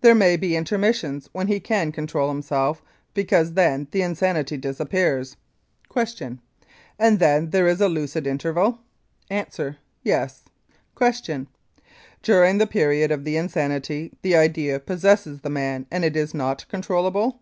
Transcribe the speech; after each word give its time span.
There 0.00 0.14
may 0.14 0.38
be 0.38 0.56
intermissions 0.56 1.28
when 1.32 1.46
he 1.48 1.60
can 1.60 1.92
control 1.92 2.30
himself, 2.30 2.80
because 3.12 3.52
then 3.52 3.88
the 3.90 4.00
insanity 4.00 4.56
disappears. 4.56 5.36
Q. 5.94 6.38
And 6.98 7.18
then 7.18 7.50
there 7.50 7.66
is 7.68 7.78
a 7.82 7.88
lucid 7.90 8.26
interval? 8.26 8.78
A. 9.30 9.46
Yes. 10.02 10.44
Q. 10.96 11.46
During 12.22 12.56
the 12.56 12.66
period 12.66 13.10
of 13.12 13.24
the 13.24 13.36
insanity 13.36 14.12
the 14.22 14.34
idea 14.34 14.80
possesses 14.80 15.42
the 15.42 15.50
man 15.50 15.84
and 15.90 16.06
it 16.06 16.16
is 16.16 16.32
not 16.32 16.64
controllable? 16.70 17.38